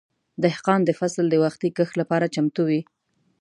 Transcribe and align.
دهقان 0.43 0.79
د 0.85 0.89
فصل 0.99 1.25
د 1.29 1.35
وختي 1.43 1.69
کښت 1.77 1.93
لپاره 2.01 2.31
چمتو 2.35 2.61
وي. 2.69 2.81